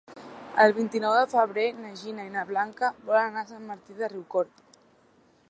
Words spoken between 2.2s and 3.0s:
i na Blanca